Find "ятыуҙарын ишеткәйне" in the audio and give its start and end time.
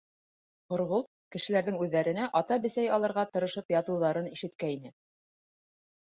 3.75-4.93